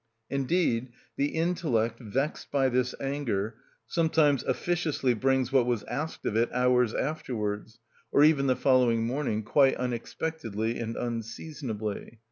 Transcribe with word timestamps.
Indeed 0.31 0.93
the 1.15 1.27
intellect, 1.27 1.99
vexed 1.99 2.49
by 2.49 2.69
this 2.69 2.95
anger, 2.99 3.53
sometimes 3.85 4.41
officiously 4.43 5.13
brings 5.13 5.51
what 5.51 5.67
was 5.67 5.83
asked 5.83 6.25
of 6.25 6.35
it 6.35 6.51
hours 6.51 6.95
afterwards, 6.95 7.77
or 8.11 8.23
even 8.23 8.47
the 8.47 8.55
following 8.55 9.05
morning, 9.05 9.43
quite 9.43 9.75
unexpectedly 9.75 10.79
and 10.79 10.95
unseasonably. 10.97 12.17